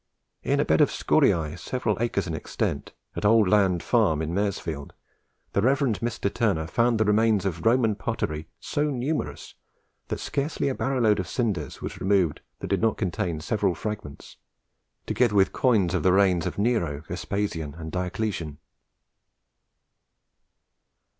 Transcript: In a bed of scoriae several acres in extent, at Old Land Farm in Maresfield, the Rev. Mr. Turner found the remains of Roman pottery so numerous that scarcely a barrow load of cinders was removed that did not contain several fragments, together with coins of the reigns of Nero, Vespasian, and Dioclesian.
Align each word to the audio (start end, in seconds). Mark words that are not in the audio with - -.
In 0.41 0.59
a 0.59 0.65
bed 0.65 0.81
of 0.81 0.89
scoriae 0.89 1.55
several 1.59 1.95
acres 2.01 2.25
in 2.25 2.33
extent, 2.33 2.91
at 3.15 3.23
Old 3.23 3.47
Land 3.47 3.83
Farm 3.83 4.19
in 4.23 4.33
Maresfield, 4.33 4.93
the 5.53 5.61
Rev. 5.61 5.77
Mr. 5.79 6.33
Turner 6.33 6.65
found 6.65 6.97
the 6.99 7.05
remains 7.05 7.45
of 7.45 7.67
Roman 7.67 7.93
pottery 7.93 8.47
so 8.59 8.89
numerous 8.89 9.53
that 10.07 10.19
scarcely 10.19 10.69
a 10.69 10.73
barrow 10.73 10.99
load 11.01 11.19
of 11.19 11.27
cinders 11.27 11.83
was 11.83 12.01
removed 12.01 12.41
that 12.61 12.67
did 12.69 12.81
not 12.81 12.97
contain 12.97 13.41
several 13.41 13.75
fragments, 13.75 14.37
together 15.05 15.35
with 15.35 15.53
coins 15.53 15.93
of 15.93 16.01
the 16.01 16.13
reigns 16.13 16.47
of 16.47 16.57
Nero, 16.57 17.01
Vespasian, 17.01 17.75
and 17.75 17.91
Dioclesian. 17.91 18.57